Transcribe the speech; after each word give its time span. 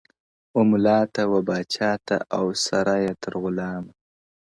و 0.55 0.57
مُلا 0.69 0.99
ته 1.13 1.21
ـ 1.27 1.29
و 1.31 1.33
پاچا 1.47 1.91
ته 2.07 2.15
او 2.37 2.45
سره 2.65 2.95
یې 3.03 3.13
تر 3.21 3.33
غلامه 3.41 3.91
ـ 3.93 3.95